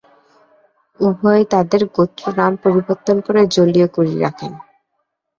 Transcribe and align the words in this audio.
উভয়েই 0.99 1.45
তাদের 1.53 1.81
গোত্র 1.95 2.23
নাম 2.37 2.53
পরিবর্তন 2.63 3.17
করে 3.25 3.41
জোলিও-ক্যুরি 3.55 4.15
রাখেন। 4.19 4.51